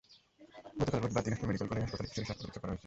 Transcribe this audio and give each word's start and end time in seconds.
গতকাল 0.79 0.99
বুধবার 1.03 1.23
Dinajpur 1.25 1.47
medical 1.49 1.67
college 1.69 1.81
হাসপাতালে 1.85 2.07
কিশোরীর 2.09 2.27
স্বাস্থ্য 2.27 2.41
পরীক্ষা 2.43 2.61
করা 2.63 2.69
হয়েছে। 2.71 2.79